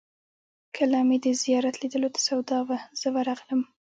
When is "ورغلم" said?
3.15-3.61